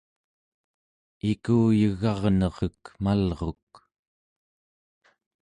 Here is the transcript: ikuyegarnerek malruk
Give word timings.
ikuyegarnerek 1.31 2.79
malruk 3.03 3.69